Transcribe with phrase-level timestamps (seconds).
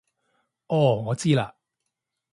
[0.65, 1.53] 哦我知喇